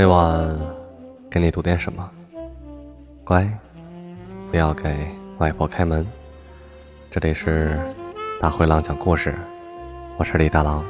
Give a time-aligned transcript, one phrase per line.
[0.00, 0.58] 每晚
[1.30, 2.10] 给你读点什么？
[3.22, 3.46] 乖，
[4.50, 5.06] 不要给
[5.36, 6.06] 外婆开门。
[7.10, 7.78] 这里是
[8.40, 9.34] 大灰狼讲故事，
[10.16, 10.82] 我是李大狼。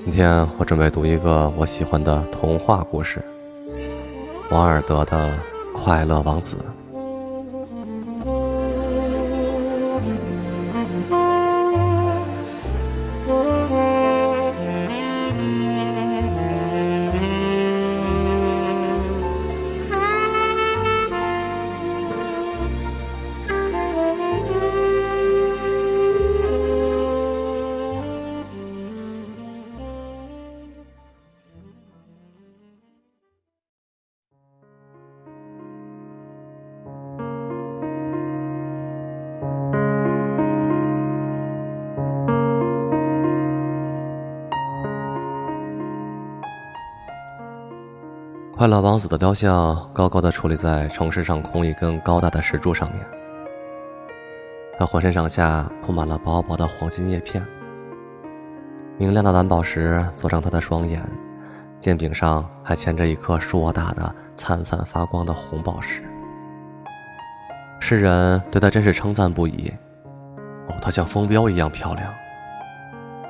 [0.00, 3.22] 今天我准备读一个我喜欢的童话故事——
[4.50, 5.32] 王尔德的。
[5.82, 6.58] 快乐王子。
[48.60, 53.02] 快乐王子的雕像高高的矗立在城市上空一根高大的石柱上面，
[54.78, 57.42] 他浑身上下铺满了薄薄的黄金叶片，
[58.98, 61.02] 明亮的蓝宝石做成他的双眼，
[61.78, 66.02] 剑柄上还嵌着一颗硕大的、灿灿发光的红宝石。
[67.80, 69.72] 世人对他真是称赞不已，
[70.68, 72.12] 哦，他像风标一样漂亮。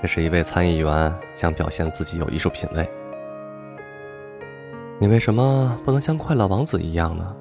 [0.03, 2.85] 这是一位参议员想表现自己有艺术品味。
[5.03, 7.35] 你为什么不能像快乐王子一样呢？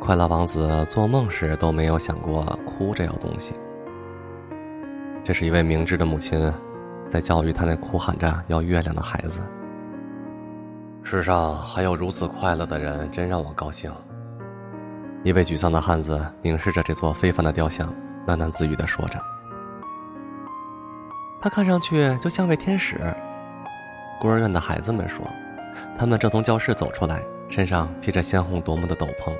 [0.00, 3.54] 快乐王子做梦时都没有想过哭这样东西。
[5.22, 6.50] 这是一位明智的母亲，
[7.06, 9.42] 在教育他那哭喊着要月亮的孩子。
[11.02, 13.92] 世上还有如此快乐的人，真让我高兴。
[15.22, 17.92] 一位沮丧的汉子凝视着这座非凡的雕像，
[18.26, 19.20] 喃喃自语的说着
[21.42, 22.98] ：“他看上去就像位天使。”
[24.18, 25.22] 孤儿院的孩子们说。
[25.98, 29.32] 他们正从教室走出来，身上披着鲜红夺目的斗篷，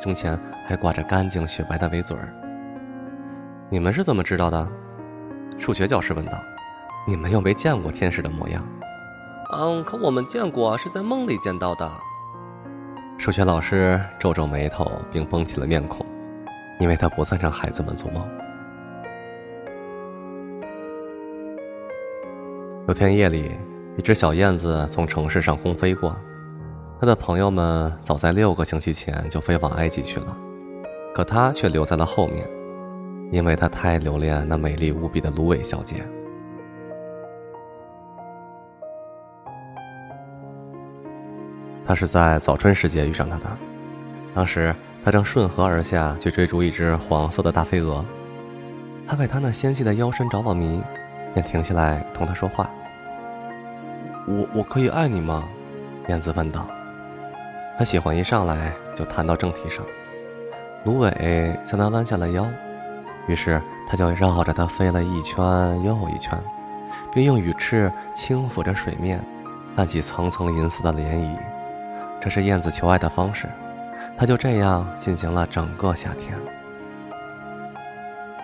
[0.00, 2.32] 胸前还挂着干净雪白的围嘴儿。
[3.70, 4.68] 你们是怎么知道的？
[5.58, 6.38] 数学教师问道。
[7.06, 8.66] 你们又没见过天使的模样。
[9.52, 11.90] 嗯，可我们见过，是在梦里见到的。
[13.18, 16.06] 数学老师皱皱眉头，并绷起了面孔，
[16.80, 18.26] 因为他不赞成孩子们做梦。
[22.88, 23.52] 有天夜里。
[23.96, 26.16] 一只小燕子从城市上空飞过，
[27.00, 30.36] 它的朋友们早在六个星期前就飞往埃及去了，
[31.14, 32.44] 可它却留在了后面，
[33.30, 36.04] 因为它太留恋那美丽无比的芦苇小姐。
[41.86, 43.46] 他是在早春时节遇上她的，
[44.34, 44.74] 当时
[45.04, 48.04] 他正顺河而下去追逐一只黄色的大飞蛾，
[49.06, 50.82] 他为她那纤细的腰身着了迷，
[51.32, 52.68] 便停下来同她说话。
[54.26, 55.44] 我我可以爱你吗？
[56.08, 56.66] 燕子问道。
[57.78, 59.84] 他喜欢一上来就谈到正题上。
[60.84, 62.46] 芦苇向他弯下了腰，
[63.26, 65.38] 于是他就绕着它飞了一圈
[65.82, 66.38] 又一圈，
[67.12, 69.18] 并用羽翅轻抚着水面，
[69.74, 71.36] 泛起层层银丝的涟漪。
[72.20, 73.48] 这是燕子求爱的方式。
[74.16, 76.36] 他就这样进行了整个夏天。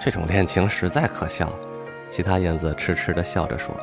[0.01, 1.49] 这种恋情实在可笑，
[2.11, 3.75] 其他燕子痴痴地笑着说。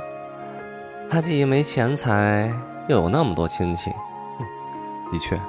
[1.09, 2.53] 他既没钱财，
[2.89, 3.89] 又有那么多亲戚，
[5.09, 5.39] 的确，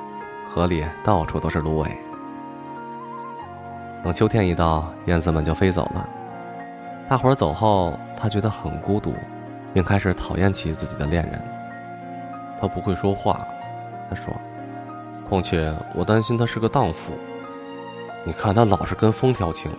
[0.49, 1.99] 河里到处都是芦苇。
[4.05, 6.09] 等秋天一到，燕子们就飞走了。
[7.09, 9.13] 大伙儿走后，他觉得很孤独，
[9.75, 11.43] 并开始讨厌起自己的恋人。
[12.61, 13.45] 他不会说话，
[14.09, 14.33] 他说
[15.29, 17.13] ：“况且我担心他是个荡妇。
[18.25, 19.73] 你看他老是跟风调情。”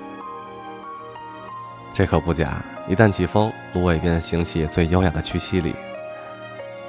[1.94, 5.76] 这可不假，一旦起风，芦苇便行起最优雅的屈膝礼。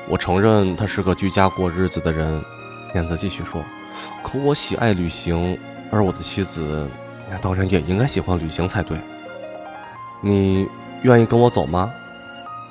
[0.09, 2.43] 我承认他是个居家过日子的人，
[2.95, 3.65] 燕子继续说。
[4.23, 5.59] 可我喜爱旅行，
[5.91, 6.89] 而我的妻子，
[7.41, 8.97] 当然也应该喜欢旅行才对。
[10.21, 10.69] 你
[11.03, 11.91] 愿意跟我走吗？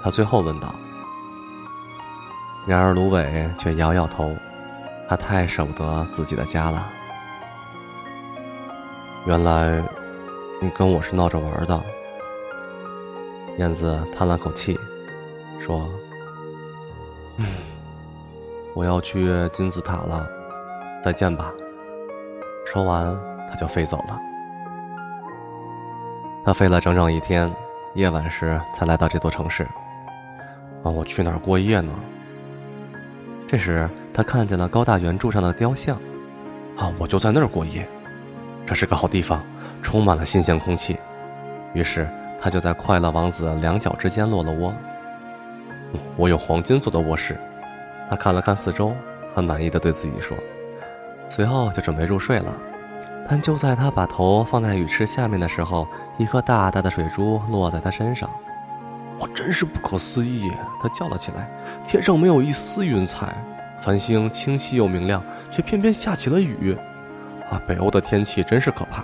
[0.02, 0.74] 他最后问道。
[2.66, 4.34] 然而芦苇却摇摇头，
[5.10, 6.88] 他太舍不得自己的家了。
[9.26, 9.84] 原来，
[10.62, 11.82] 你跟我是闹着玩的。
[13.60, 14.80] 燕子叹了口气，
[15.60, 15.86] 说
[17.36, 17.46] ：“嗯，
[18.74, 20.26] 我要去金字塔了，
[21.04, 21.52] 再见吧。”
[22.66, 23.14] 说完，
[23.50, 24.18] 它就飞走了。
[26.46, 27.54] 它飞了整整一天，
[27.96, 29.64] 夜晚时才来到这座城市。
[30.82, 31.92] 啊，我去哪儿过夜呢？
[33.46, 35.98] 这时，他看见了高大圆柱上的雕像，
[36.78, 37.86] 啊，我就在那儿过夜，
[38.66, 39.44] 这是个好地方，
[39.84, 40.98] 充满了新鲜空气。
[41.74, 42.10] 于是
[42.42, 44.74] 他就在快乐王子两脚之间落了窝。
[46.16, 47.40] 我有黄金做的卧室。
[48.10, 48.94] 他看了看四周，
[49.36, 50.36] 很满意的对自己说，
[51.30, 52.56] 随后就准备入睡了。
[53.28, 55.88] 但就在他把头放在雨池下面的时候，
[56.18, 58.28] 一颗大大的水珠落在他身上。
[59.20, 60.50] 我真是不可思议！
[60.82, 61.48] 他叫了起来。
[61.86, 63.36] 天上没有一丝云彩，
[63.82, 65.22] 繁星清晰又明亮，
[65.52, 66.76] 却偏偏下起了雨。
[67.52, 69.04] 啊，北欧的天气真是可怕。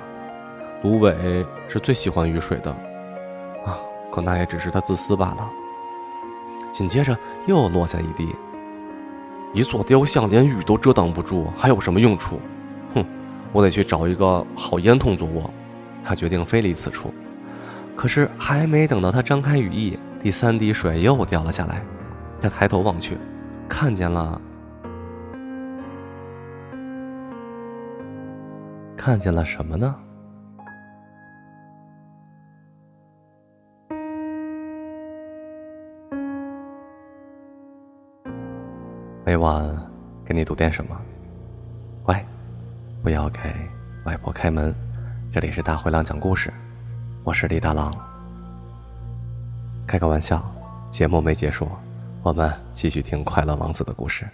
[0.82, 2.76] 芦苇是最喜欢雨水的，
[4.16, 5.52] 可那也只是他自私罢了。
[6.72, 7.18] 紧接着
[7.48, 8.34] 又落下一滴。
[9.54, 12.40] 一座雕像连雨都遮挡不住，还有什么用处？
[12.94, 13.06] 哼，
[13.52, 15.50] 我得去找一个好烟囱做窝。
[16.02, 17.14] 他决定飞离此处。
[17.94, 21.82] 可是还没等到他张开羽翼，第三滴水又掉了下来。
[22.42, 23.18] 他抬头望去，
[23.68, 24.40] 看见了，
[28.96, 29.94] 看见了什么呢？
[39.36, 39.78] 每晚
[40.24, 40.98] 给你读点什么？
[42.04, 42.26] 乖，
[43.04, 43.42] 不要给
[44.06, 44.74] 外婆开门。
[45.30, 46.54] 这里是大灰狼讲故事，
[47.26, 47.94] 我是李大狼。
[49.86, 50.42] 开个玩笑，
[50.90, 51.68] 节目没结束，
[52.24, 54.26] 我们继续听快乐王子的故事。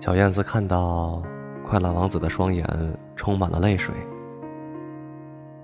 [0.00, 1.22] 小燕子看到
[1.68, 2.66] 快乐王子的双眼
[3.14, 3.94] 充满了泪水，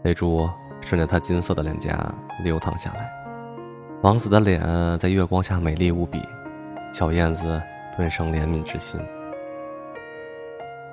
[0.02, 0.46] 泪珠
[0.82, 3.23] 顺着他金色的脸颊流淌下来。
[4.04, 4.60] 王子的脸
[4.98, 6.20] 在月光下美丽无比，
[6.92, 7.58] 小燕子
[7.96, 9.00] 顿生怜悯之心。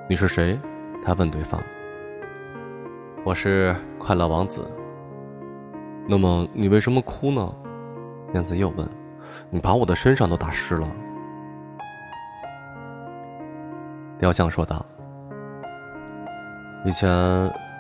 [0.08, 0.58] 你是谁？
[1.06, 1.62] 他问对方。
[3.26, 4.66] 我是快乐王子。
[6.08, 7.54] 那么你为什么哭呢？
[8.34, 8.90] 燕子又问。
[9.50, 10.90] 你把我的身上都打湿了。
[14.18, 14.86] 雕像说道。
[16.86, 17.10] 以前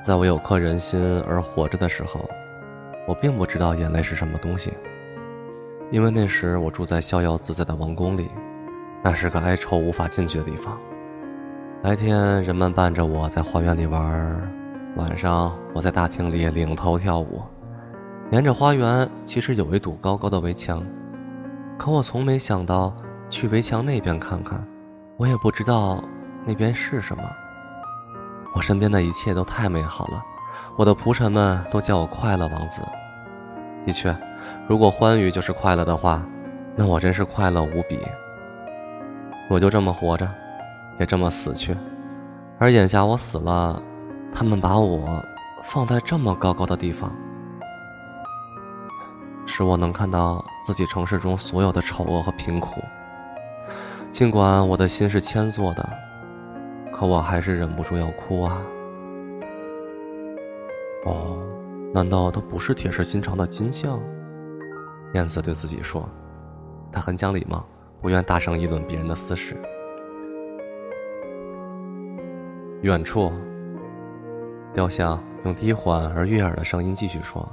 [0.03, 2.29] 在我有颗人心而活着的时候，
[3.07, 4.73] 我并不知道眼泪是什么东西。
[5.91, 8.31] 因为那时我住在逍遥自在的王宫里，
[9.03, 10.77] 那是个哀愁无法进去的地方。
[11.83, 14.53] 白天人们伴着我在花园里玩，
[14.95, 17.41] 晚上我在大厅里领头跳舞。
[18.31, 20.81] 沿着花园其实有一堵高高的围墙，
[21.77, 22.95] 可我从没想到
[23.29, 24.65] 去围墙那边看看，
[25.17, 26.01] 我也不知道
[26.45, 27.23] 那边是什么。
[28.55, 30.23] 我身边的一切都太美好了，
[30.77, 32.81] 我的仆臣们都叫我快乐王子。
[33.85, 34.15] 的确。
[34.71, 36.25] 如果欢愉就是快乐的话，
[36.77, 37.99] 那我真是快乐无比。
[39.49, 40.25] 我就这么活着，
[40.97, 41.75] 也这么死去，
[42.57, 43.83] 而眼下我死了，
[44.33, 45.21] 他们把我
[45.61, 47.13] 放在这么高高的地方，
[49.45, 52.81] 使我能看到自己城市中所有的丑恶和贫苦。
[54.09, 55.89] 尽管我的心是铅做的，
[56.93, 58.61] 可我还是忍不住要哭啊！
[61.03, 61.37] 哦，
[61.93, 63.99] 难道它不是铁石心肠的金像？
[65.13, 66.07] 燕子对自己说
[66.91, 67.65] ：“他很讲礼貌，
[68.01, 69.57] 不愿大声议论别人的私事。”
[72.81, 73.31] 远处，
[74.73, 77.45] 雕像用低缓而悦耳的声音继续说：“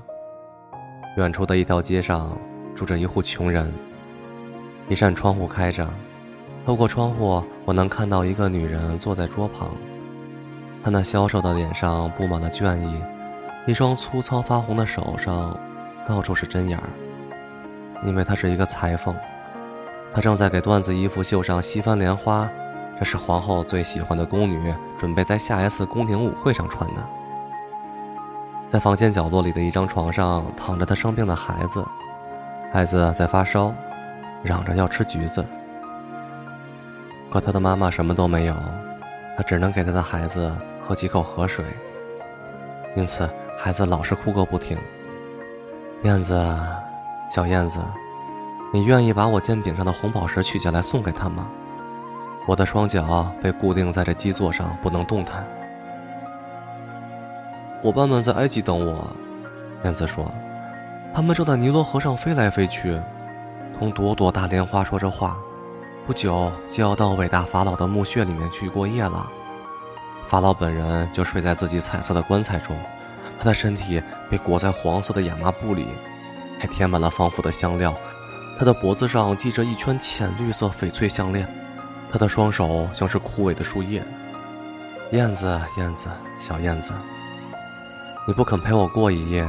[1.18, 2.38] 远处的一条街上，
[2.76, 3.72] 住着一户穷人。
[4.88, 5.86] 一扇窗户开着，
[6.64, 9.70] 透过窗户，我能看到一个女人坐在桌旁。
[10.84, 13.02] 她那消瘦的脸上布满了倦意，
[13.66, 15.58] 一双粗糙发红的手上，
[16.06, 16.88] 到处是针眼儿。”
[18.04, 19.14] 因为她是一个裁缝，
[20.14, 22.48] 她正在给缎子衣服绣上西番莲花，
[22.98, 27.02] 这是皇后最喜欢的宫女，准备在下一次宫廷舞会上穿的。
[28.70, 31.84] 在房间角落里的一张床上躺着她生病的孩子，
[32.72, 33.74] 孩子在发烧，
[34.42, 35.44] 嚷着要吃橘子。
[37.30, 38.54] 可他的妈妈什么都没有，
[39.36, 41.64] 她只能给他的孩子喝几口河水，
[42.96, 44.78] 因此孩子老是哭个不停。
[46.04, 46.34] 燕子。
[47.28, 47.80] 小燕子，
[48.72, 51.46] 你愿意把我肩柄上的红宝石取下来送给他吗？
[52.46, 55.46] 我的双脚被固定在这基座上，不能动弹。
[57.82, 59.06] 伙伴们在埃及等我，
[59.84, 60.30] 燕子说，
[61.14, 62.98] 他们正在尼罗河上飞来飞去，
[63.78, 65.36] 同朵朵大莲花说着话。
[66.06, 69.30] 不久就要到伟大法老的墓穴里面去过夜了。
[70.26, 72.74] 法老本人就睡在自己彩色的棺材中，
[73.38, 75.86] 他的身体被裹在黄色的亚麻布里。
[76.58, 77.94] 还填满了防腐的香料，
[78.58, 81.48] 他的脖子上系着一圈浅绿色翡翠项链，
[82.10, 84.02] 他的双手像是枯萎的树叶。
[85.12, 86.92] 燕子，燕子，小燕子，
[88.26, 89.48] 你不肯陪我过一夜，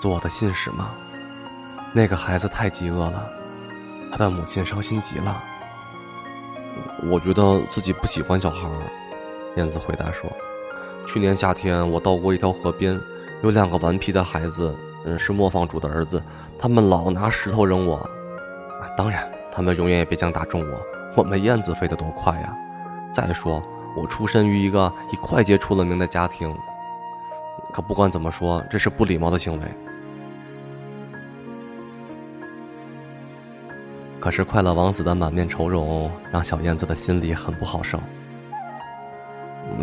[0.00, 0.90] 做我的信使吗？
[1.92, 3.28] 那个孩子太饥饿了，
[4.10, 5.42] 他的母亲伤心极了。
[7.04, 8.68] 我觉得自己不喜欢小孩。
[9.56, 10.30] 燕子回答说
[11.06, 13.00] ：“去年夏天我到过一条河边，
[13.42, 14.74] 有两个顽皮的孩子，
[15.06, 16.22] 嗯，是磨坊主的儿子，
[16.58, 18.04] 他们老拿石头扔我。
[18.96, 20.82] 当然，他们永远也别想打中我。
[21.16, 22.54] 我们燕子飞得多快呀！
[23.12, 23.62] 再说，
[23.96, 26.54] 我出身于一个以快捷出了名的家庭。
[27.72, 29.66] 可不管怎么说，这是不礼貌的行为。”
[34.18, 38.00] 可是快乐王子的满面愁容让小燕子的心里很不好受。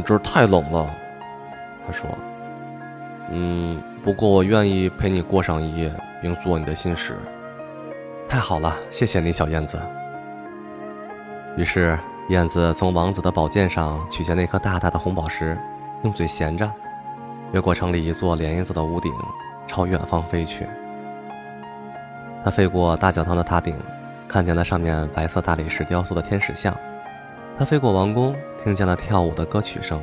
[0.03, 0.93] 这儿太冷了，
[1.85, 2.09] 他说。
[3.31, 7.17] 嗯，不过我愿意陪你过上一夜，并做你的心事。
[8.27, 9.79] 太好了，谢谢你，小燕子。
[11.57, 11.97] 于是
[12.29, 15.57] 燕子从王子的宝剑上取下那颗大大的红宝石，
[16.03, 16.71] 用嘴衔着，
[17.51, 19.11] 越过城里一座连一座的屋顶，
[19.67, 20.67] 朝远方飞去。
[22.43, 23.75] 他飞过大教堂的塔顶。
[24.25, 26.75] 看见了上面白色大理石雕塑的天使像，
[27.59, 30.01] 他飞过王宫，听见了跳舞的歌曲声。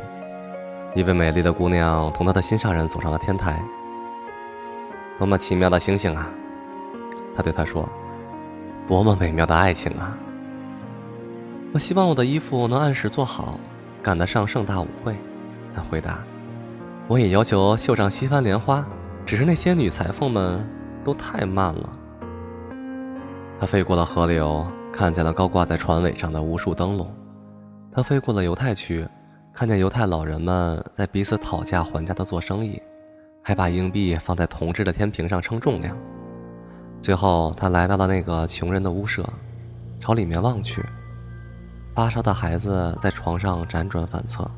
[0.94, 3.62] 一位美丽的姑娘同她的心上人走上了天台。
[5.18, 6.28] 多么奇妙的星星啊！
[7.36, 7.88] 他对她说
[8.88, 10.16] ：“多么美妙的爱情啊！”
[11.72, 13.60] 我希望我的衣服能按时做好，
[14.02, 15.16] 赶得上盛大舞会。
[15.76, 16.18] 他回答
[17.06, 18.84] ：“我也要求绣上西番莲花，
[19.24, 20.68] 只是那些女裁缝们
[21.04, 21.92] 都太慢了。”
[23.60, 27.14] 他飞过了河流，看见了高挂在船尾上的无数灯笼。
[27.92, 29.06] 他飞过了犹太区，
[29.52, 32.80] 看见犹太老人们在彼此讨价还价的做生意，
[33.42, 35.96] 还把硬币放在铜制的天平上称重量。
[37.00, 39.28] 最后，他来到了那个穷人的屋舍，
[39.98, 40.84] 朝里面望去，
[41.94, 44.50] 发烧的孩子在床上辗转反侧，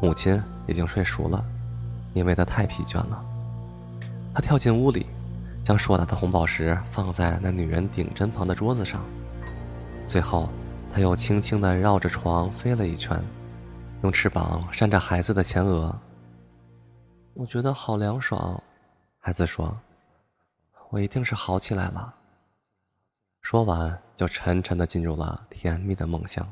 [0.00, 1.44] 母亲已经睡熟了，
[2.14, 3.22] 因为他太疲倦了。
[4.34, 5.06] 他跳进屋里。
[5.62, 9.04] 将硕大的红宝石放在那女人顶针旁的桌子上，
[10.06, 10.48] 最后，
[10.92, 13.22] 他又轻轻地绕着床飞了一圈，
[14.02, 15.94] 用翅膀扇着孩子的前额。
[17.34, 18.60] 我觉得好凉爽，
[19.18, 19.76] 孩子说
[20.88, 22.14] ：“我一定是好起来了。”
[23.42, 26.46] 说完，就沉沉的进入了甜蜜的梦乡。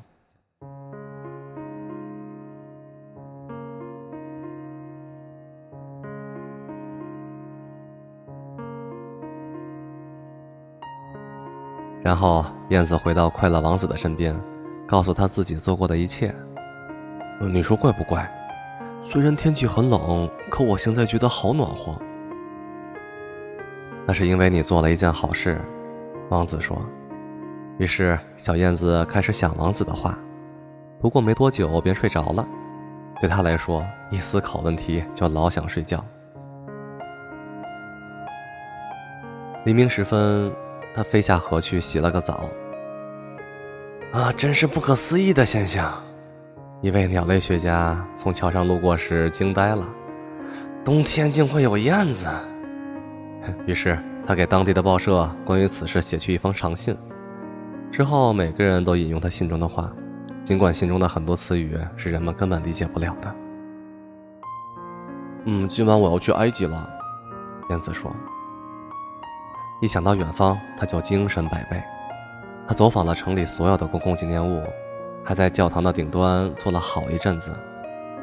[12.03, 14.39] 然后，燕子回到快乐王子的身边，
[14.87, 16.35] 告诉他自己做过的一切。
[17.41, 18.29] 你说怪不怪？
[19.05, 21.97] 虽然天气很冷，可我现在觉得好暖和。
[24.07, 25.61] 那是因为你做了一件好事，
[26.31, 26.81] 王子说。
[27.79, 30.19] 于是，小燕子开始想王子的话，
[31.01, 32.47] 不过没多久便睡着了。
[33.21, 36.05] 对他来说，一思考问题就老想睡觉。
[39.65, 40.53] 黎明时分。
[40.97, 42.49] 他飞下河去洗了个澡。
[44.13, 45.93] 啊，真是不可思议的现象！
[46.81, 49.89] 一位鸟类学家从桥上路过时惊呆了。
[50.85, 52.29] 冬天竟会有燕子！
[53.67, 56.97] 于是他给当地的报社关于此事写去一封长信。
[57.91, 59.91] 之后每个人都引用他信中的话，
[60.45, 63.35] 尽管信中的很多词语是人们根本理解不了的。
[65.47, 66.89] 嗯，今晚我要去埃及了，
[67.71, 68.15] 燕子说。
[69.81, 71.83] 一想到远方，他就精神百倍。
[72.69, 74.63] 他走访了城里所有的公共纪念物，
[75.29, 77.53] 还在教堂的顶端坐了好一阵子。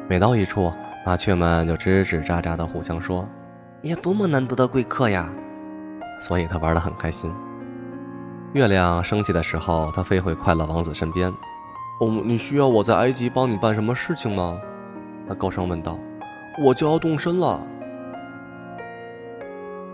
[0.08, 0.72] 每到一处，
[1.06, 3.24] 麻雀们就吱吱喳喳地互相说
[3.86, 5.32] ：“呀，多么难得的贵客呀！”
[6.20, 7.32] 所以他玩得很开心。
[8.54, 11.32] 月亮升起的时候，他飞回快乐王子身边。
[12.02, 14.58] “哦，你需要我在埃及帮你办什么事情吗？”
[15.28, 15.96] 他高声问道。
[16.60, 17.64] “我就要动身了。”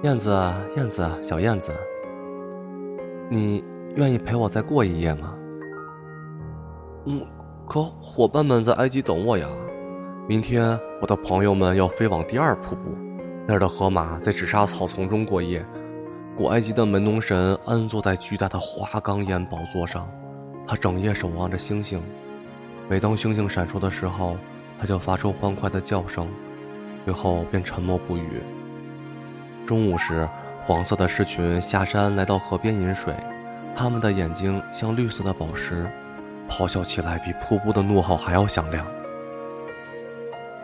[0.03, 0.31] 燕子，
[0.79, 1.75] 燕子，小燕子，
[3.29, 3.63] 你
[3.97, 5.35] 愿意陪我再过一夜吗？
[7.05, 7.27] 嗯，
[7.67, 9.47] 可伙伴们在埃及等我呀。
[10.29, 12.83] 明天我的朋友们要飞往第二瀑布，
[13.47, 15.65] 那儿的河马在纸莎草丛中过夜。
[16.37, 20.09] 古埃及的门农神安坐在巨大的花岗岩宝座上，
[20.67, 22.01] 他整夜守望着星星。
[22.89, 24.37] 每当星星闪烁的时候，
[24.79, 26.29] 他就发出欢快的叫声，
[27.05, 28.43] 随后便沉默不语。
[29.67, 30.29] 中午时，
[30.61, 33.15] 黄色的狮群下山来到河边饮水，
[33.75, 35.91] 它们的眼睛像绿色的宝石，
[36.53, 38.87] 咆哮起来比瀑布的怒吼还要响亮。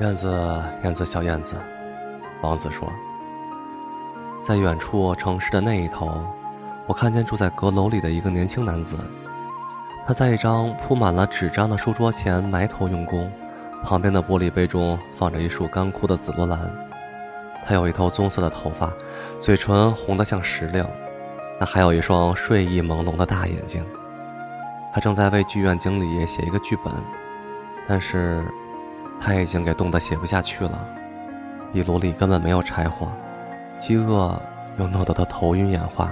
[0.00, 0.30] 燕子，
[0.84, 1.56] 燕子，小燕子，
[2.42, 2.92] 王子说
[4.42, 6.22] ：“在远处城市的那一头，
[6.86, 8.98] 我看见住在阁楼里的一个年轻男子，
[10.06, 13.32] 他在一张铺满了纸张的书桌前埋头用功，
[13.82, 16.70] 旁边的玻璃杯中放着一束干枯的紫罗兰。”
[17.64, 18.92] 他有一头棕色的头发，
[19.40, 20.86] 嘴唇红得像石榴，
[21.58, 23.84] 他还有一双睡意朦胧的大眼睛。
[24.92, 26.92] 他正在为剧院经理写一个剧本，
[27.86, 28.44] 但是
[29.20, 30.86] 他已经给冻得写不下去了。
[31.72, 33.12] 壁炉里根本没有柴火，
[33.78, 34.40] 饥饿
[34.78, 36.10] 又弄得他头晕眼花。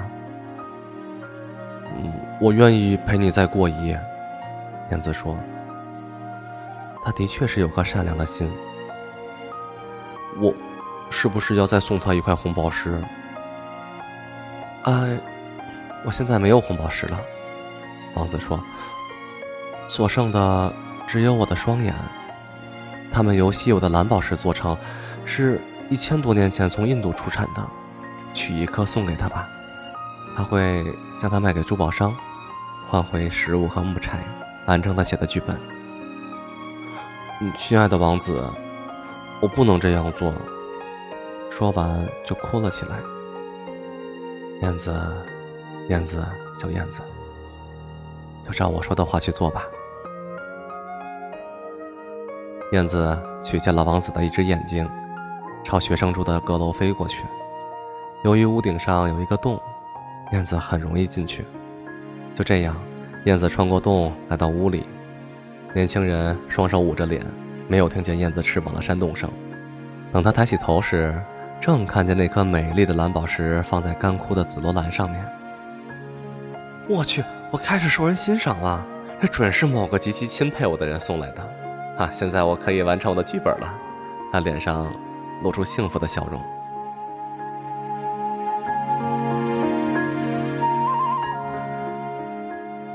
[1.99, 4.01] 嗯，我愿意陪你再过一夜，
[4.91, 5.37] 燕子说。
[7.05, 8.51] 他的确是有颗善良的心。
[10.39, 10.53] 我，
[11.09, 13.03] 是不是要再送他一块红宝石？
[14.83, 15.19] 哎，
[16.05, 17.19] 我现在没有红宝石了。
[18.17, 18.59] 王子说
[19.89, 20.73] ：“所剩的
[21.07, 21.95] 只有我的双眼，
[23.13, 24.77] 它们由稀有的蓝宝石做成，
[25.25, 27.65] 是一千多年前从印度出产的。
[28.35, 29.49] 取一颗送给他吧，
[30.37, 30.85] 他会
[31.19, 32.15] 将它卖给珠宝商，
[32.87, 34.19] 换回食物和木柴，
[34.67, 35.57] 完成他写的剧本。”
[37.57, 38.43] 亲爱的王子，
[39.41, 40.35] 我不能这样做。
[41.51, 42.97] 说完就哭了起来。
[44.63, 44.95] 燕子，
[45.89, 46.23] 燕子，
[46.59, 47.01] 小燕子，
[48.47, 49.65] 就照我说的话去做吧。
[52.73, 54.89] 燕子取下了王子的一只眼睛，
[55.65, 57.25] 朝学生住的阁楼飞过去。
[58.25, 59.61] 由于屋顶上有一个洞，
[60.33, 61.45] 燕子很容易进去。
[62.35, 62.77] 就这样，
[63.25, 64.87] 燕子穿过洞来到屋里。
[65.75, 67.25] 年轻人双手捂着脸，
[67.69, 69.31] 没有听见燕子翅膀的扇动声。
[70.13, 71.15] 等他抬起头时，
[71.61, 75.25] 正看见那颗美丽的蓝宝石放在干枯的紫罗兰上面。
[76.89, 77.23] 我去，
[77.57, 78.85] 我开始受人欣赏了，
[79.19, 81.43] 这准是某个极其钦佩我的人送来的。
[81.97, 83.75] 啊，现在我可以完成我的剧本了。
[84.31, 84.93] 他脸上
[85.43, 86.39] 露出幸福的笑容。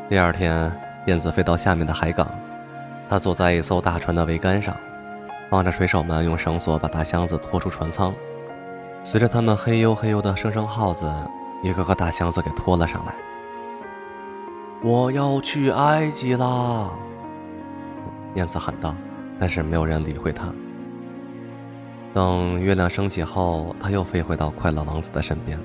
[0.07, 0.71] 第二天，
[1.07, 2.29] 燕子飞到下面的海港。
[3.09, 4.77] 他坐在一艘大船的桅杆上，
[5.49, 8.13] 望着水手们用绳索把大箱子拖出船舱。
[9.01, 11.11] 随着他们嘿呦嘿呦的声声号子，
[11.63, 13.15] 一个个大箱子给拖了上来。
[14.83, 16.89] 我要去埃及啦！
[18.33, 18.95] 燕子喊道，
[19.39, 20.47] 但是没有人理会他。
[22.13, 25.59] 等月亮升起后，他又飞回到快乐王子的身边。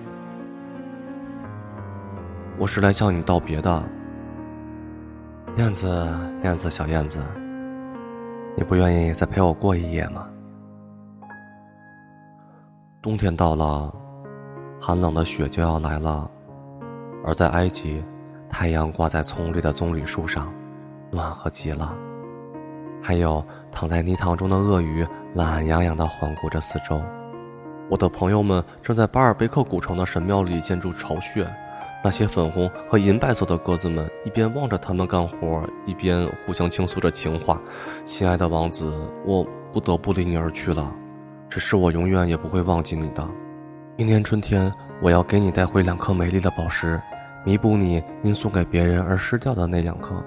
[2.59, 3.83] 我是来向你道别的。
[5.57, 5.89] 燕子，
[6.45, 7.19] 燕子，小燕子，
[8.55, 10.29] 你不愿意再陪我过一夜吗？
[13.01, 13.91] 冬天到了，
[14.79, 16.31] 寒冷的雪就要来了，
[17.25, 18.05] 而在埃及，
[18.51, 20.53] 太阳挂在葱绿的棕榈树上，
[21.11, 21.95] 暖和极了。
[23.03, 27.01] 还有躺在泥塘中的鳄鱼，懒洋洋地环顾着四周。
[27.89, 31.47] 我的朋友们正在巴尔贝克古城的神庙里建筑巢穴。
[32.05, 37.61] 那些粉红和银白色的鸽子们一边望着他们干活，一边互相倾诉着情话。
[38.05, 38.93] 亲爱的王子，
[39.25, 40.93] 我不得不离你而去了，
[41.49, 43.27] 只是我永远也不会忘记你的。
[43.97, 47.01] 明年春天，我要给你带回两颗美丽的宝石，
[47.47, 50.21] 弥补你因送给别人而失掉的那两颗。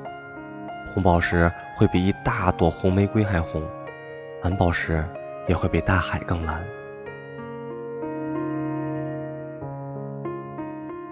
[0.94, 3.62] 红宝石会比一大朵红玫瑰还红，
[4.42, 5.06] 蓝宝石
[5.46, 6.64] 也会比大海更蓝。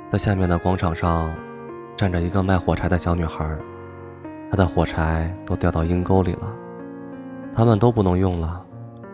[0.09, 1.35] 在下面的广场上，
[1.97, 3.45] 站着一个卖火柴的小女孩，
[4.49, 6.55] 她的火柴都掉到阴沟里了，
[7.53, 8.65] 他们都不能用了。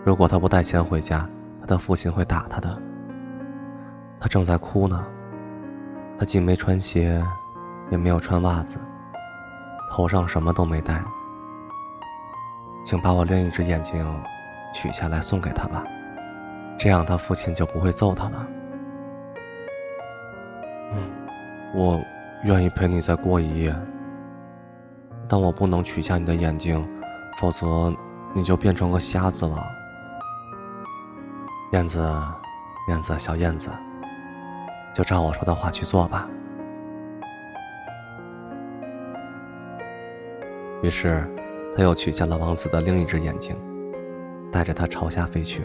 [0.04, 1.28] 如果她不带钱回家，
[1.60, 2.80] 她的父亲会打她的。
[4.20, 5.04] 她正在哭呢，
[6.18, 7.24] 她既没穿鞋，
[7.90, 8.80] 也没有穿袜子，
[9.92, 11.04] 头上什么都没戴。
[12.86, 14.06] 请把我另一只眼睛
[14.74, 15.84] 取下来送给他吧，
[16.78, 18.48] 这样他父亲就不会揍他了。
[21.74, 22.00] 我
[22.44, 23.76] 愿意陪你再过一夜，
[25.28, 26.88] 但我不能取下你的眼睛，
[27.38, 27.92] 否则
[28.34, 29.66] 你就变成个瞎子了。
[31.72, 32.00] 燕子，
[32.90, 33.72] 燕子，小燕子，
[34.94, 36.30] 就照我说的话去做吧。
[40.82, 41.28] 于是，
[41.76, 43.56] 他又取下了王子的另一只眼睛，
[44.52, 45.64] 带着它朝下飞去。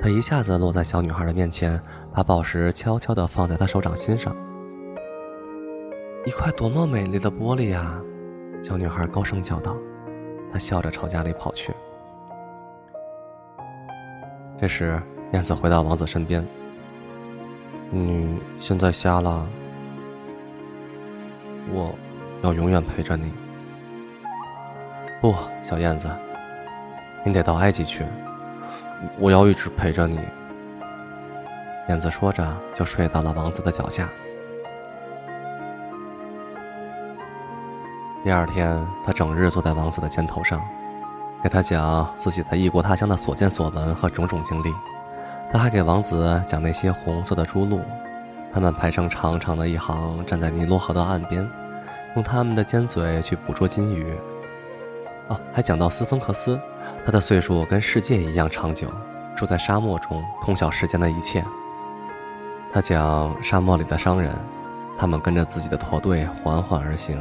[0.00, 1.80] 他一下子落在小女孩的面前，
[2.14, 4.34] 把宝石悄悄地放在她手掌心上。
[6.26, 8.00] 一块多么美丽的玻璃呀！
[8.62, 9.76] 小女孩高声叫道。
[10.52, 11.72] 她笑着朝家里跑去。
[14.58, 15.00] 这时，
[15.32, 16.46] 燕子回到王子身边。
[17.92, 19.44] 你现在瞎了，
[21.72, 21.92] 我
[22.40, 23.32] 要永远陪着你。
[25.20, 26.08] 不，小燕子，
[27.24, 28.06] 你得到埃及去。
[29.18, 30.20] 我要一直陪着你。
[31.88, 34.08] 燕子说着，就睡到了王子的脚下。
[38.22, 40.62] 第二天，他整日坐在王子的肩头上，
[41.42, 44.72] 给他讲自己在异国他乡的所见所闻和种种经历。
[45.52, 47.80] 他还给王子讲那些红色的朱鹭，
[48.52, 51.48] 它们排成长长的一行，站在尼罗河的岸边，
[52.14, 54.16] 用他们的尖嘴去捕捉金鱼。
[55.26, 56.60] 哦，还讲到斯芬克斯，
[57.04, 58.88] 他的岁数跟世界一样长久，
[59.36, 61.44] 住在沙漠中，通晓世间的一切。
[62.72, 64.32] 他讲沙漠里的商人，
[64.96, 67.20] 他们跟着自己的驼队缓缓而行。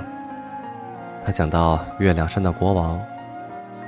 [1.26, 3.00] 他讲到月亮山的国王，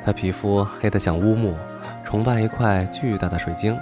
[0.03, 1.55] 他皮肤黑得像乌木，
[2.03, 3.79] 崇拜一块巨大的水晶。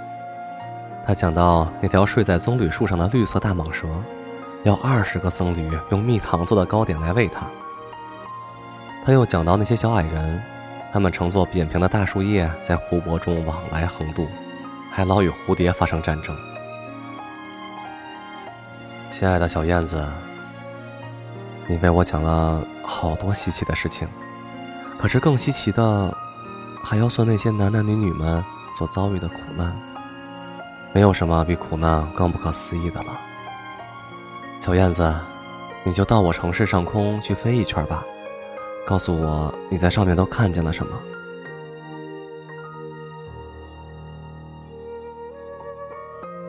[1.10, 3.88] 他讲到那条睡在棕榈树上的绿色大蟒蛇，
[4.62, 7.48] 要二十个僧侣用蜜糖做的糕点来喂它。
[9.04, 10.40] 他又讲到那些小矮人，
[10.92, 14.24] 他们乘坐扁平的大树叶在湖泊中往来横渡，
[14.88, 16.32] 还老与蝴蝶发生战争。
[19.10, 20.08] 亲爱的小燕子，
[21.66, 24.06] 你为我讲了好多稀奇的事情，
[24.96, 26.16] 可是更稀奇的，
[26.84, 28.40] 还要算那些男男女女们
[28.78, 29.74] 所遭遇的苦难。
[30.92, 33.20] 没有什么比苦难更不可思议的了。
[34.60, 35.14] 小燕子，
[35.84, 38.04] 你就到我城市上空去飞一圈吧。
[38.86, 40.92] 告诉我你在上面都看见了什么？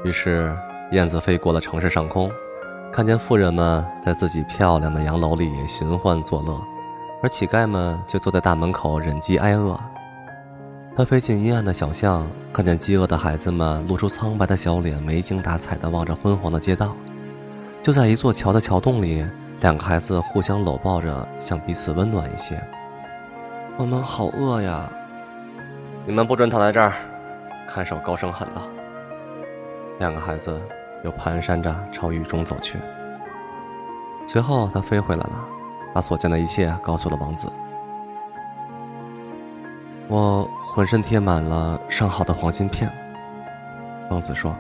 [0.03, 0.57] 于是
[0.91, 2.31] 燕子飞过了城市上空，
[2.91, 6.59] 看见富人们在自己漂亮的洋楼里寻欢作乐，
[7.21, 9.79] 而乞丐们却坐在大门口忍饥挨饿。
[10.95, 16.95] 他飞进阴暗的小巷，看见饥饿的孩子们露出苍白的小脸，没精打采地望着昏黄的街道。
[17.81, 19.25] 就在一座桥的桥洞里。
[19.61, 22.59] 两个孩子互相搂抱着，想彼此温暖一些。
[23.77, 24.91] 我们好饿呀！
[26.03, 26.93] 你们不准躺在这儿！
[27.67, 28.63] 看守高声喊道。
[29.99, 30.59] 两个孩子
[31.03, 32.79] 又蹒跚着朝雨中走去。
[34.25, 35.45] 随后，他飞回来了，
[35.93, 37.47] 把所见的一切告诉了王子。
[40.11, 42.91] 我浑身贴满了上好的黄金片。
[44.09, 44.53] 王子说：“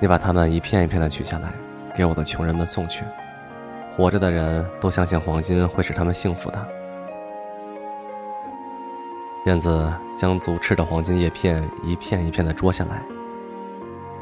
[0.00, 1.52] 你把它们一片一片的取下来，
[1.94, 3.04] 给我的穷人们送去。”
[3.94, 6.68] 活着的人都相信黄金会使他们幸福的。
[9.44, 13.02] 燕子将足赤的黄金叶片一片一片的捉下来，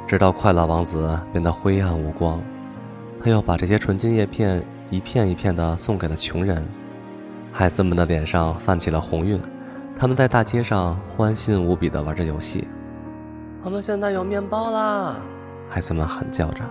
[0.05, 2.43] 直到快乐王子变得灰暗无光。
[3.23, 4.61] 他又把这些纯金叶片
[4.91, 6.67] 一片一片的送给了穷人。
[7.53, 9.41] 孩子们的脸上泛起了红晕，
[10.01, 12.67] 他们在大街上欢欣无比的玩着游戏。
[13.63, 15.17] 我们现在有面包啦！
[15.69, 16.65] 孩子们喊叫着。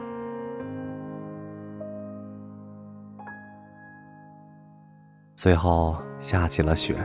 [5.35, 6.95] 随后下起了雪，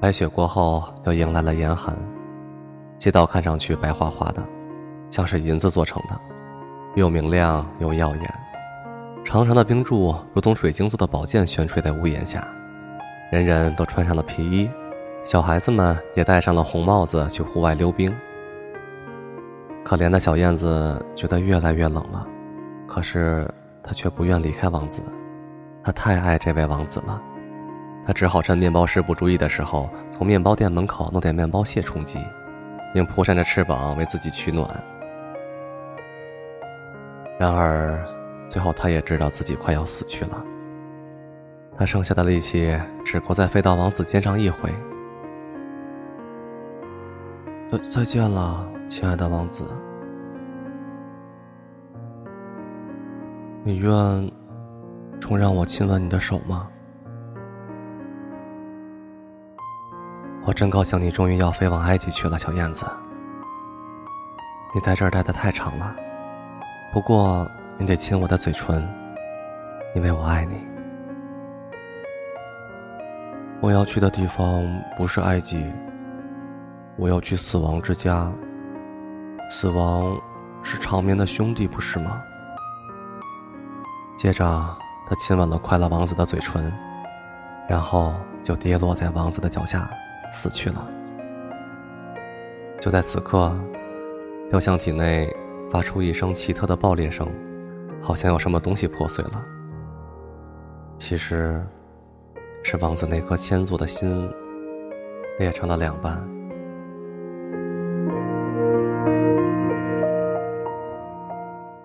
[0.00, 1.96] 白雪过后又迎来了严寒，
[2.98, 4.42] 街道看上去白花花的，
[5.10, 6.20] 像是银子做成的，
[6.96, 8.40] 又明亮又耀眼。
[9.24, 12.44] 长长的冰柱如同水晶做的宝剑悬垂在屋檐下，
[13.30, 14.70] 人人都穿上了皮衣，
[15.22, 18.10] 小孩子们也戴上了红帽子去户外溜冰。
[19.84, 22.26] 可怜的小燕子觉得越来越冷了，
[22.86, 23.46] 可是
[23.82, 25.02] 她却不愿离开王子。
[25.84, 27.20] 她太爱这位王子了，
[28.06, 32.18] 她只好趁面包师不注意的时候，从面包店门口弄点面包屑充饥，
[32.94, 34.68] 并扑扇着翅膀为自己取暖。
[37.38, 38.02] 然而，
[38.48, 40.42] 最后他也知道自己快要死去了。
[41.78, 44.68] 他剩下的力气只够再飞到王子肩上一回。
[47.70, 49.64] 再再见了，亲爱的王子。
[53.62, 54.32] 你愿？
[55.20, 56.68] 重让我亲吻你的手吗？
[60.44, 62.86] 我真高兴，你终于要飞往埃及去了，小燕子。
[64.74, 65.94] 你在这儿待的太长了，
[66.92, 68.88] 不过你得亲我的嘴唇，
[69.94, 70.56] 因为我爱你。
[73.60, 74.64] 我要去的地方
[74.96, 75.64] 不是埃及，
[76.96, 78.30] 我要去死亡之家。
[79.50, 80.20] 死亡
[80.62, 82.22] 是长眠的兄弟，不是吗？
[84.16, 84.44] 接着。
[85.10, 86.70] 他亲吻了快乐王子的嘴唇，
[87.66, 89.88] 然后就跌落在王子的脚下，
[90.34, 90.86] 死去了。
[92.78, 93.58] 就在此刻，
[94.50, 95.34] 雕像体内
[95.70, 97.26] 发出一声奇特的爆裂声，
[98.02, 99.42] 好像有什么东西破碎了。
[100.98, 101.66] 其实，
[102.62, 104.30] 是王子那颗千足的心
[105.38, 106.22] 裂成了两半。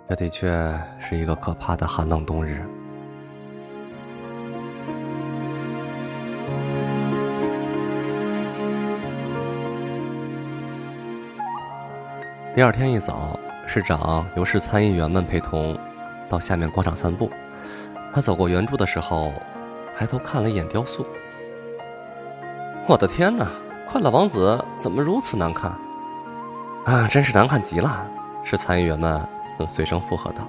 [0.10, 0.52] 这的确
[1.00, 2.62] 是一个可怕的寒冷冬日。
[12.54, 15.76] 第二天一早，市长由市参议员们陪同
[16.30, 17.32] 到下面广场散步。
[18.14, 19.34] 他走过圆柱的时候，
[19.98, 21.06] 抬头看了一眼雕塑。
[22.88, 23.48] 我的天哪！
[23.88, 25.72] 快乐王子怎么如此难看？
[26.86, 28.08] 啊，真是难看极了！
[28.44, 29.22] 是参议员们
[29.70, 30.48] 随声附和道。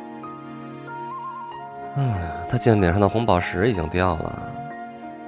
[1.97, 2.15] 嗯，
[2.49, 4.43] 他剑柄上的红宝石已经掉了，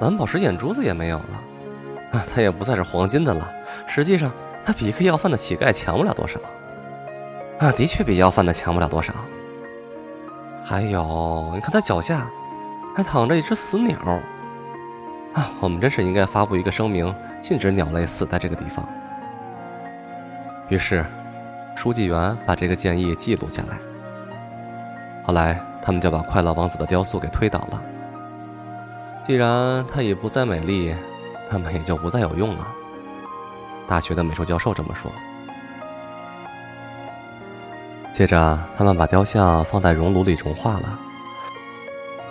[0.00, 3.52] 蓝宝石眼珠子也没有了，啊，他也不再是黄金的了。
[3.86, 4.32] 实际上，
[4.64, 6.40] 他比一个要饭的乞丐强不了多少。
[7.58, 9.12] 啊，的确比要饭的强不了多少。
[10.64, 12.28] 还有，你看他脚下，
[12.96, 13.98] 还躺着一只死鸟。
[15.34, 18.88] 啊，我们真是应该发布一个声明，禁止鸟类死在这个地方。
[20.70, 21.04] 于是，
[21.76, 23.78] 书记员把这个建议记录下来。
[25.26, 27.82] 后来，他们就把快乐王子的雕塑给推倒了。
[29.22, 30.96] 既然它已不再美丽，
[31.50, 32.66] 那么也就不再有用了。
[33.86, 35.12] 大学的美术教授这么说。
[38.14, 40.98] 接着，他们把雕像放在熔炉里融化了。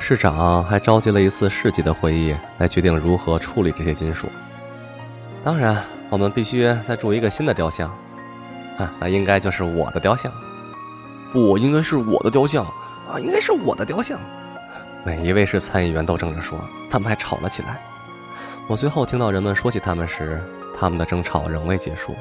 [0.08, 4.30] 市长还召集了一次市级的会议，来决定如何处理这些金属。
[5.44, 7.90] 当然，我们必须再铸一个新的雕像。
[8.78, 10.32] 啊，那应该就是我的雕像。
[11.34, 12.64] 不，应该是我的雕像。
[12.64, 14.20] 啊，应该是我的雕像。
[15.04, 17.82] 每一位是参议员都争着说，他们还吵了起来。
[18.68, 20.40] 我最后听到人们说起他们时，
[20.78, 22.12] 他们的争吵仍未结束。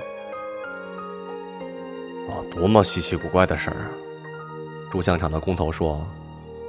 [2.31, 3.77] 啊多么稀奇古怪的事儿！
[4.91, 6.03] 铸像厂的工头说：“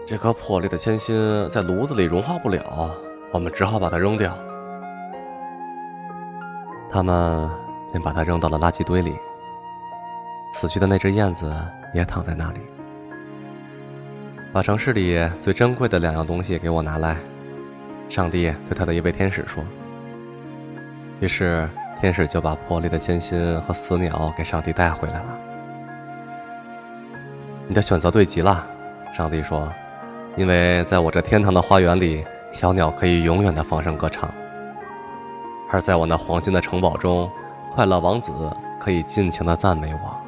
[0.07, 2.91] 这颗破裂的铅心在炉子里融化不了，
[3.33, 4.37] 我们只好把它扔掉。”
[6.91, 7.49] 他们
[7.91, 9.17] 便把它扔到了垃圾堆里。
[10.53, 11.53] 死去的那只燕子
[11.93, 12.59] 也躺在那里。
[14.53, 17.17] 把城市里最珍贵的两样东西给我拿来，
[18.07, 19.61] 上帝对他的一位天使说。
[21.19, 21.67] 于是
[21.99, 25.39] 天使就把破裂的铅心和死鸟给上帝带回来了。
[27.67, 28.65] 你的选择对极了，
[29.13, 29.69] 上帝说，
[30.37, 34.29] 因为在我这天堂的花园里，小鸟可以永远的放声歌唱；
[35.71, 37.29] 而在我那黄金的城堡中，
[37.73, 38.33] 快乐王子
[38.79, 40.24] 可以尽情的赞美我。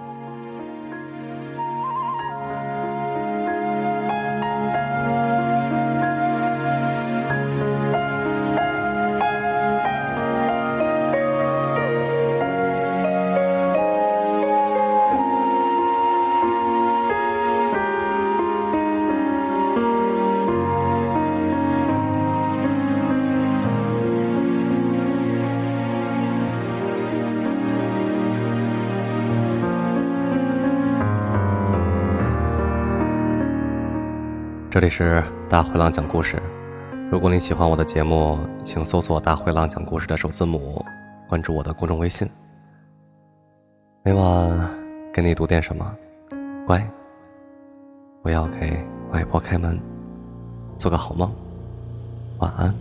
[34.77, 36.39] 这里是大灰狼讲故事。
[37.11, 40.85] 如果你喜欢我的节目，请搜索“大灰狼讲故事”的首字母，
[41.27, 42.29] 关注我的公众微信。
[44.03, 44.69] 每晚
[45.11, 45.91] 给你读点什么，
[46.67, 46.87] 乖，
[48.21, 48.79] 不要给
[49.11, 49.79] 外婆开门。
[50.77, 51.33] 做个好梦，
[52.37, 52.71] 晚安。